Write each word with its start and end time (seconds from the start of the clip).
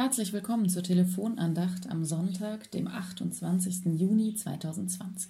Herzlich 0.00 0.32
willkommen 0.32 0.68
zur 0.68 0.84
Telefonandacht 0.84 1.90
am 1.90 2.04
Sonntag, 2.04 2.70
dem 2.70 2.86
28. 2.86 3.98
Juni 3.98 4.32
2020. 4.32 5.28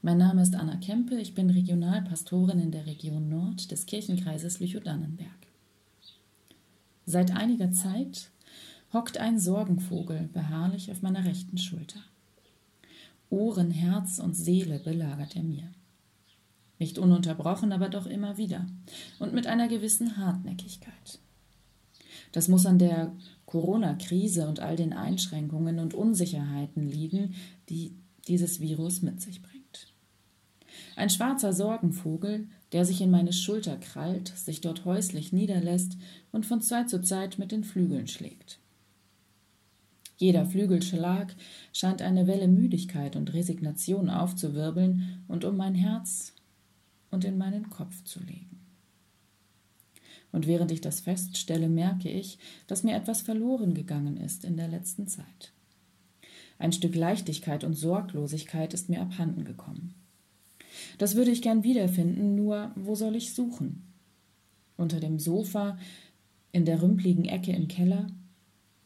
Mein 0.00 0.16
Name 0.16 0.42
ist 0.42 0.54
Anna 0.54 0.76
Kempe, 0.76 1.16
ich 1.16 1.34
bin 1.34 1.50
Regionalpastorin 1.50 2.60
in 2.60 2.70
der 2.70 2.86
Region 2.86 3.28
Nord 3.28 3.72
des 3.72 3.86
Kirchenkreises 3.86 4.60
Lüchow-Dannenberg. 4.60 5.28
Seit 7.04 7.34
einiger 7.34 7.72
Zeit 7.72 8.30
hockt 8.92 9.18
ein 9.18 9.40
Sorgenvogel 9.40 10.28
beharrlich 10.32 10.92
auf 10.92 11.02
meiner 11.02 11.24
rechten 11.24 11.58
Schulter. 11.58 11.98
Ohren, 13.28 13.72
Herz 13.72 14.20
und 14.20 14.34
Seele 14.34 14.78
belagert 14.78 15.34
er 15.34 15.42
mir. 15.42 15.68
Nicht 16.78 16.96
ununterbrochen, 16.96 17.72
aber 17.72 17.88
doch 17.88 18.06
immer 18.06 18.36
wieder 18.36 18.66
und 19.18 19.34
mit 19.34 19.48
einer 19.48 19.66
gewissen 19.66 20.16
Hartnäckigkeit. 20.16 21.18
Das 22.34 22.48
muss 22.48 22.66
an 22.66 22.80
der 22.80 23.14
Corona-Krise 23.46 24.48
und 24.48 24.58
all 24.58 24.74
den 24.74 24.92
Einschränkungen 24.92 25.78
und 25.78 25.94
Unsicherheiten 25.94 26.84
liegen, 26.84 27.36
die 27.68 27.94
dieses 28.26 28.58
Virus 28.58 29.02
mit 29.02 29.20
sich 29.20 29.40
bringt. 29.40 29.94
Ein 30.96 31.10
schwarzer 31.10 31.52
Sorgenvogel, 31.52 32.48
der 32.72 32.84
sich 32.84 33.00
in 33.00 33.12
meine 33.12 33.32
Schulter 33.32 33.76
krallt, 33.76 34.32
sich 34.36 34.60
dort 34.60 34.84
häuslich 34.84 35.32
niederlässt 35.32 35.96
und 36.32 36.44
von 36.44 36.60
Zeit 36.60 36.90
zu 36.90 37.00
Zeit 37.00 37.38
mit 37.38 37.52
den 37.52 37.62
Flügeln 37.62 38.08
schlägt. 38.08 38.58
Jeder 40.16 40.44
Flügelschlag 40.44 41.36
scheint 41.72 42.02
eine 42.02 42.26
Welle 42.26 42.48
Müdigkeit 42.48 43.14
und 43.14 43.32
Resignation 43.32 44.10
aufzuwirbeln 44.10 45.22
und 45.28 45.44
um 45.44 45.56
mein 45.56 45.76
Herz 45.76 46.32
und 47.12 47.24
in 47.24 47.38
meinen 47.38 47.70
Kopf 47.70 48.02
zu 48.02 48.18
legen. 48.18 48.63
Und 50.34 50.48
während 50.48 50.72
ich 50.72 50.80
das 50.80 50.98
feststelle, 50.98 51.68
merke 51.68 52.10
ich, 52.10 52.38
dass 52.66 52.82
mir 52.82 52.96
etwas 52.96 53.22
verloren 53.22 53.72
gegangen 53.72 54.16
ist 54.16 54.44
in 54.44 54.56
der 54.56 54.66
letzten 54.66 55.06
Zeit. 55.06 55.52
Ein 56.58 56.72
Stück 56.72 56.96
Leichtigkeit 56.96 57.62
und 57.62 57.74
Sorglosigkeit 57.74 58.74
ist 58.74 58.88
mir 58.88 59.00
abhanden 59.00 59.44
gekommen. 59.44 59.94
Das 60.98 61.14
würde 61.14 61.30
ich 61.30 61.40
gern 61.40 61.62
wiederfinden, 61.62 62.34
nur 62.34 62.72
wo 62.74 62.96
soll 62.96 63.14
ich 63.14 63.32
suchen? 63.32 63.84
Unter 64.76 64.98
dem 64.98 65.20
Sofa, 65.20 65.78
in 66.50 66.64
der 66.64 66.82
rümpligen 66.82 67.26
Ecke 67.26 67.52
im 67.52 67.68
Keller, 67.68 68.08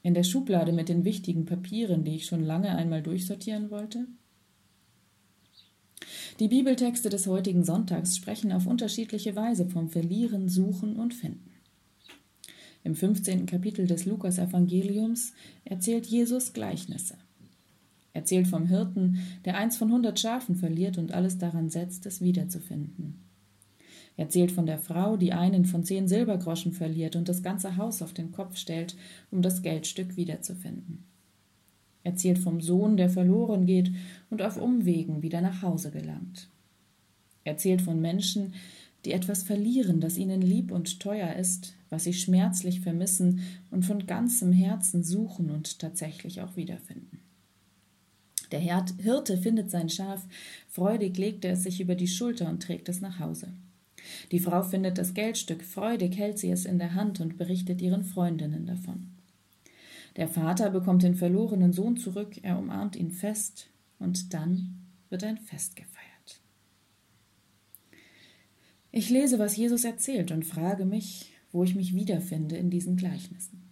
in 0.02 0.12
der 0.12 0.24
Schublade 0.24 0.72
mit 0.72 0.90
den 0.90 1.06
wichtigen 1.06 1.46
Papieren, 1.46 2.04
die 2.04 2.16
ich 2.16 2.26
schon 2.26 2.44
lange 2.44 2.76
einmal 2.76 3.02
durchsortieren 3.02 3.70
wollte? 3.70 4.06
Die 6.40 6.46
Bibeltexte 6.46 7.08
des 7.08 7.26
heutigen 7.26 7.64
Sonntags 7.64 8.16
sprechen 8.16 8.52
auf 8.52 8.68
unterschiedliche 8.68 9.34
Weise 9.34 9.66
vom 9.66 9.88
Verlieren, 9.88 10.48
Suchen 10.48 10.94
und 10.94 11.12
Finden. 11.12 11.50
Im 12.84 12.94
15. 12.94 13.46
Kapitel 13.46 13.88
des 13.88 14.06
Lukas-Evangeliums 14.06 15.32
erzählt 15.64 16.06
Jesus 16.06 16.52
Gleichnisse. 16.52 17.14
Er 18.12 18.20
erzählt 18.20 18.46
vom 18.46 18.66
Hirten, 18.66 19.18
der 19.44 19.56
eins 19.56 19.76
von 19.76 19.90
hundert 19.90 20.20
Schafen 20.20 20.54
verliert 20.54 20.96
und 20.96 21.12
alles 21.12 21.38
daran 21.38 21.70
setzt, 21.70 22.06
es 22.06 22.20
wiederzufinden. 22.20 23.18
Er 24.16 24.26
erzählt 24.26 24.52
von 24.52 24.66
der 24.66 24.78
Frau, 24.78 25.16
die 25.16 25.32
einen 25.32 25.64
von 25.64 25.82
zehn 25.82 26.06
Silbergroschen 26.06 26.72
verliert 26.72 27.16
und 27.16 27.28
das 27.28 27.42
ganze 27.42 27.76
Haus 27.76 28.00
auf 28.00 28.12
den 28.12 28.30
Kopf 28.30 28.56
stellt, 28.56 28.94
um 29.32 29.42
das 29.42 29.62
Geldstück 29.62 30.16
wiederzufinden 30.16 31.04
erzählt 32.08 32.38
vom 32.38 32.60
Sohn, 32.60 32.96
der 32.96 33.10
verloren 33.10 33.66
geht 33.66 33.92
und 34.30 34.42
auf 34.42 34.56
Umwegen 34.56 35.22
wieder 35.22 35.40
nach 35.40 35.62
Hause 35.62 35.90
gelangt. 35.90 36.48
Erzählt 37.44 37.82
von 37.82 38.00
Menschen, 38.00 38.54
die 39.04 39.12
etwas 39.12 39.42
verlieren, 39.42 40.00
das 40.00 40.18
ihnen 40.18 40.42
lieb 40.42 40.72
und 40.72 41.00
teuer 41.00 41.34
ist, 41.34 41.74
was 41.90 42.04
sie 42.04 42.12
schmerzlich 42.12 42.80
vermissen 42.80 43.40
und 43.70 43.84
von 43.84 44.06
ganzem 44.06 44.52
Herzen 44.52 45.04
suchen 45.04 45.50
und 45.50 45.78
tatsächlich 45.78 46.40
auch 46.40 46.56
wiederfinden. 46.56 47.20
Der 48.50 48.60
Hirte 48.60 49.36
findet 49.36 49.70
sein 49.70 49.90
Schaf, 49.90 50.26
freudig 50.68 51.16
legt 51.18 51.44
er 51.44 51.52
es 51.52 51.62
sich 51.62 51.80
über 51.80 51.94
die 51.94 52.08
Schulter 52.08 52.48
und 52.48 52.62
trägt 52.62 52.88
es 52.88 53.00
nach 53.00 53.18
Hause. 53.20 53.48
Die 54.32 54.40
Frau 54.40 54.62
findet 54.62 54.96
das 54.96 55.12
Geldstück, 55.12 55.62
freudig 55.62 56.16
hält 56.16 56.38
sie 56.38 56.50
es 56.50 56.64
in 56.64 56.78
der 56.78 56.94
Hand 56.94 57.20
und 57.20 57.36
berichtet 57.36 57.82
ihren 57.82 58.04
Freundinnen 58.04 58.66
davon. 58.66 59.17
Der 60.18 60.26
Vater 60.26 60.70
bekommt 60.70 61.04
den 61.04 61.14
verlorenen 61.14 61.72
Sohn 61.72 61.96
zurück, 61.96 62.40
er 62.42 62.58
umarmt 62.58 62.96
ihn 62.96 63.12
fest 63.12 63.68
und 64.00 64.34
dann 64.34 64.84
wird 65.10 65.22
ein 65.22 65.38
Fest 65.38 65.76
gefeiert. 65.76 66.40
Ich 68.90 69.10
lese, 69.10 69.38
was 69.38 69.56
Jesus 69.56 69.84
erzählt 69.84 70.32
und 70.32 70.44
frage 70.44 70.84
mich, 70.86 71.32
wo 71.52 71.62
ich 71.62 71.76
mich 71.76 71.94
wiederfinde 71.94 72.56
in 72.56 72.68
diesen 72.68 72.96
Gleichnissen. 72.96 73.62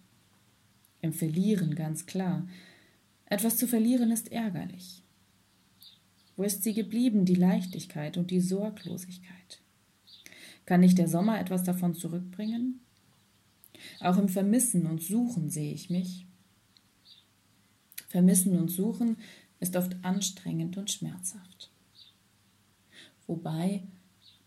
Im 1.01 1.11
Verlieren 1.11 1.75
ganz 1.75 2.05
klar. 2.05 2.47
Etwas 3.25 3.57
zu 3.57 3.67
verlieren 3.67 4.09
ist 4.09 4.31
ärgerlich. 4.31 5.03
Wo 6.37 6.43
ist 6.43 6.63
sie 6.63 6.73
geblieben, 6.73 7.25
die 7.25 7.35
Leichtigkeit 7.35 8.15
und 8.15 8.31
die 8.31 8.39
Sorglosigkeit? 8.39 9.61
Kann 10.65 10.79
nicht 10.79 10.97
der 10.97 11.09
Sommer 11.09 11.41
etwas 11.41 11.63
davon 11.63 11.93
zurückbringen? 11.93 12.79
Auch 13.99 14.17
im 14.17 14.29
Vermissen 14.29 14.87
und 14.87 15.03
Suchen 15.03 15.49
sehe 15.49 15.73
ich 15.73 15.89
mich, 15.89 16.25
Vermissen 18.07 18.57
und 18.57 18.69
Suchen 18.69 19.17
ist 19.59 19.75
oft 19.75 19.95
anstrengend 20.03 20.77
und 20.77 20.91
schmerzhaft. 20.91 21.69
Wobei 23.25 23.83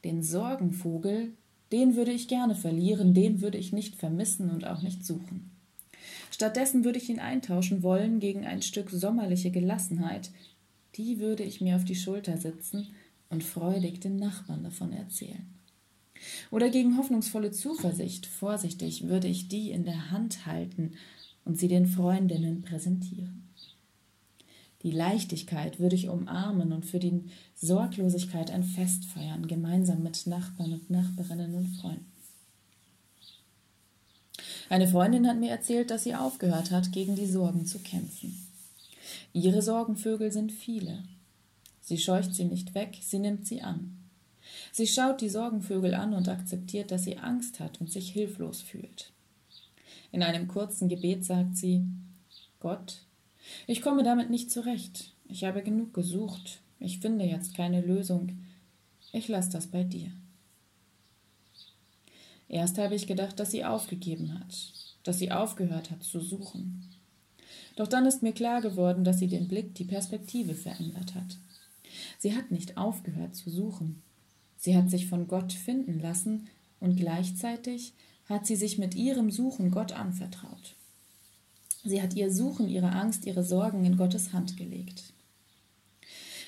den 0.05 0.23
Sorgenvogel, 0.23 1.33
den 1.73 1.97
würde 1.97 2.13
ich 2.13 2.29
gerne 2.29 2.55
verlieren, 2.55 3.15
den 3.15 3.41
würde 3.41 3.59
ich 3.59 3.73
nicht 3.73 3.97
vermissen 3.97 4.51
und 4.51 4.67
auch 4.67 4.83
nicht 4.83 5.05
suchen. 5.05 5.51
Stattdessen 6.31 6.85
würde 6.85 6.99
ich 6.99 7.11
ihn 7.11 7.21
eintauschen 7.21 7.83
wollen 7.83 8.19
gegen 8.19 8.47
ein 8.47 8.63
Stück 8.63 8.91
sommerliche 8.91 9.51
Gelassenheit, 9.51 10.31
die 10.97 11.19
würde 11.19 11.43
ich 11.43 11.61
mir 11.61 11.77
auf 11.77 11.85
die 11.85 11.95
Schulter 11.95 12.39
sitzen 12.39 12.89
und 13.29 13.45
freudig 13.45 14.01
den 14.01 14.17
Nachbarn 14.17 14.65
davon 14.65 14.93
erzählen. 14.93 15.47
Oder 16.51 16.71
gegen 16.71 16.97
hoffnungsvolle 16.97 17.51
Zuversicht, 17.51 18.27
vorsichtig, 18.27 19.07
würde 19.09 19.29
ich 19.29 19.49
die 19.49 19.71
in 19.71 19.85
der 19.85 20.11
Hand 20.11 20.47
halten 20.47 20.93
und 21.45 21.59
sie 21.59 21.69
den 21.69 21.87
Freundinnen 21.87 22.63
präsentieren. 22.63 23.40
Die 24.83 24.91
Leichtigkeit 24.91 25.79
würde 25.79 25.95
ich 25.95 26.09
umarmen 26.09 26.73
und 26.73 26.87
für 26.87 26.99
die 26.99 27.25
Sorglosigkeit 27.55 28.51
ein 28.51 28.65
Fest 28.65 29.05
feiern, 29.05 29.47
gemeinsam 29.47 30.03
mit 30.03 30.27
Nachbarn 30.27 30.73
und 30.73 30.89
Nachbarinnen 30.89 31.55
und 31.55 31.77
Freunden. 31.77 32.11
Eine 34.71 34.89
Freundin 34.89 35.27
hat 35.27 35.39
mir 35.39 35.51
erzählt, 35.51 35.91
dass 35.91 36.05
sie 36.05 36.15
aufgehört 36.15 36.71
hat, 36.71 36.93
gegen 36.93 37.17
die 37.17 37.27
Sorgen 37.27 37.67
zu 37.67 37.81
kämpfen. 37.81 38.47
Ihre 39.33 39.63
Sorgenvögel 39.63 40.33
sind 40.33 40.53
viele. 40.53 41.03
Sie 41.83 41.99
scheucht 41.99 42.35
sie 42.35 42.45
nicht 42.45 42.75
weg, 42.75 42.97
sie 43.01 43.19
nimmt 43.19 43.47
sie 43.47 43.63
an. 43.63 43.99
Sie 44.73 44.87
schaut 44.87 45.21
die 45.21 45.29
Sorgenvögel 45.29 45.95
an 45.95 46.15
und 46.15 46.29
akzeptiert, 46.29 46.91
dass 46.91 47.05
sie 47.05 47.19
Angst 47.19 47.61
hat 47.61 47.81
und 47.81 47.91
sich 47.91 48.13
hilflos 48.13 48.63
fühlt. 48.63 49.13
In 50.13 50.23
einem 50.23 50.49
kurzen 50.49 50.89
Gebet 50.89 51.25
sagt 51.25 51.57
sie, 51.57 51.85
Gott, 52.61 53.03
ich 53.67 53.83
komme 53.83 54.03
damit 54.03 54.31
nicht 54.31 54.51
zurecht. 54.51 55.15
Ich 55.29 55.45
habe 55.45 55.63
genug 55.63 55.95
gesucht. 55.95 56.61
Ich 56.79 56.99
finde 56.99 57.25
jetzt 57.25 57.55
keine 57.55 57.81
Lösung. 57.81 58.39
Ich 59.13 59.29
lasse 59.29 59.51
das 59.51 59.67
bei 59.67 59.85
dir. 59.85 60.11
Erst 62.49 62.79
habe 62.79 62.95
ich 62.95 63.07
gedacht, 63.07 63.39
dass 63.39 63.53
sie 63.53 63.65
aufgegeben 63.65 64.39
hat, 64.39 64.73
dass 65.05 65.19
sie 65.19 65.31
aufgehört 65.31 65.91
hat 65.91 66.03
zu 66.03 66.21
suchen. 66.21 66.85
Doch 67.77 67.87
dann 67.87 68.07
ist 68.07 68.23
mir 68.23 68.33
klar 68.33 68.61
geworden, 68.61 69.05
dass 69.05 69.19
sie 69.19 69.29
den 69.29 69.47
Blick, 69.47 69.75
die 69.75 69.85
Perspektive 69.85 70.55
verändert 70.55 71.15
hat. 71.15 71.39
Sie 72.19 72.37
hat 72.37 72.51
nicht 72.51 72.77
aufgehört 72.77 73.37
zu 73.37 73.51
suchen. 73.51 74.03
Sie 74.57 74.77
hat 74.77 74.91
sich 74.91 75.07
von 75.07 75.29
Gott 75.29 75.53
finden 75.53 76.01
lassen 76.01 76.49
und 76.81 76.97
gleichzeitig 76.97 77.95
hat 78.29 78.47
sie 78.47 78.57
sich 78.57 78.79
mit 78.79 78.95
ihrem 78.95 79.31
Suchen 79.31 79.71
Gott 79.71 79.93
anvertraut. 79.93 80.75
Sie 81.83 82.03
hat 82.03 82.15
ihr 82.15 82.33
Suchen, 82.33 82.69
ihre 82.69 82.93
Angst, 82.93 83.25
ihre 83.25 83.43
Sorgen 83.43 83.85
in 83.85 83.97
Gottes 83.97 84.33
Hand 84.33 84.57
gelegt. 84.57 85.13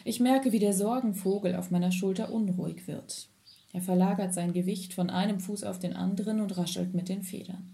Ich 0.04 0.20
merke, 0.20 0.52
wie 0.52 0.58
der 0.58 0.74
Sorgenvogel 0.74 1.54
auf 1.54 1.70
meiner 1.70 1.92
Schulter 1.92 2.32
unruhig 2.32 2.86
wird. 2.86 3.28
Er 3.72 3.80
verlagert 3.80 4.34
sein 4.34 4.52
Gewicht 4.52 4.92
von 4.92 5.08
einem 5.08 5.40
Fuß 5.40 5.64
auf 5.64 5.78
den 5.78 5.94
anderen 5.94 6.40
und 6.40 6.56
raschelt 6.58 6.92
mit 6.92 7.08
den 7.08 7.22
Federn. 7.22 7.72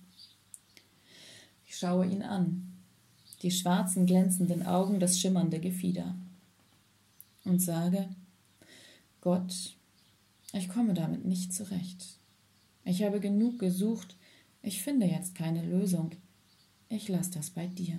Ich 1.67 1.77
schaue 1.77 2.07
ihn 2.07 2.23
an, 2.23 2.73
die 3.43 3.51
schwarzen 3.51 4.07
glänzenden 4.07 4.65
Augen, 4.65 5.01
das 5.01 5.19
schimmernde 5.19 5.59
Gefieder, 5.59 6.15
und 7.45 7.61
sage, 7.61 8.09
Gott, 9.21 9.75
ich 10.53 10.69
komme 10.69 10.95
damit 10.95 11.25
nicht 11.25 11.53
zurecht. 11.53 12.19
Ich 12.85 13.03
habe 13.03 13.21
genug 13.21 13.59
gesucht, 13.59 14.17
ich 14.63 14.83
finde 14.83 15.07
jetzt 15.07 15.35
keine 15.35 15.65
Lösung 15.65 16.13
ich 16.89 17.09
lasse 17.09 17.33
das 17.33 17.51
bei 17.51 17.67
dir. 17.67 17.99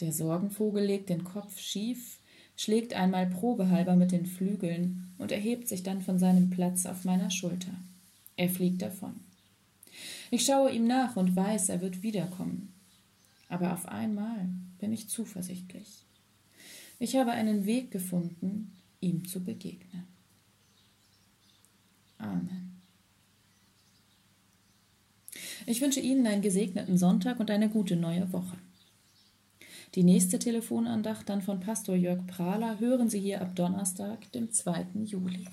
Der 0.00 0.12
Sorgenvogel 0.12 0.84
legt 0.84 1.10
den 1.10 1.24
Kopf 1.24 1.58
schief, 1.58 2.18
schlägt 2.56 2.94
einmal 2.94 3.26
probehalber 3.26 3.96
mit 3.96 4.12
den 4.12 4.26
Flügeln 4.26 5.12
und 5.18 5.30
erhebt 5.30 5.68
sich 5.68 5.82
dann 5.82 6.00
von 6.00 6.18
seinem 6.18 6.50
Platz 6.50 6.86
auf 6.86 7.04
meiner 7.04 7.30
Schulter. 7.30 7.74
Er 8.36 8.48
fliegt 8.48 8.80
davon. 8.80 9.20
Ich 10.30 10.46
schaue 10.46 10.72
ihm 10.72 10.86
nach 10.86 11.16
und 11.16 11.36
weiß, 11.36 11.68
er 11.68 11.80
wird 11.80 12.02
wiederkommen. 12.02 12.72
Aber 13.48 13.74
auf 13.74 13.86
einmal 13.86 14.48
bin 14.78 14.92
ich 14.92 15.08
zuversichtlich. 15.08 16.04
Ich 16.98 17.16
habe 17.16 17.32
einen 17.32 17.66
Weg 17.66 17.90
gefunden, 17.90 18.72
ihm 19.00 19.26
zu 19.26 19.42
begegnen. 19.42 20.09
Ich 25.70 25.80
wünsche 25.80 26.00
Ihnen 26.00 26.26
einen 26.26 26.42
gesegneten 26.42 26.98
Sonntag 26.98 27.38
und 27.38 27.48
eine 27.48 27.68
gute 27.68 27.94
neue 27.94 28.32
Woche. 28.32 28.58
Die 29.94 30.02
nächste 30.02 30.40
Telefonandacht 30.40 31.28
dann 31.28 31.42
von 31.42 31.60
Pastor 31.60 31.94
Jörg 31.94 32.26
Prahler 32.26 32.80
hören 32.80 33.08
Sie 33.08 33.20
hier 33.20 33.40
ab 33.40 33.54
Donnerstag, 33.54 34.32
dem 34.32 34.50
2. 34.50 34.86
Juli. 35.04 35.46